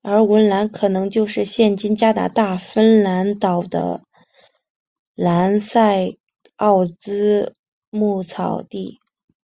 [0.00, 4.00] 而文兰可能就是现今加拿大纽芬兰岛的
[5.14, 6.14] 兰塞
[6.56, 7.54] 奥兹
[7.90, 8.98] 牧草地。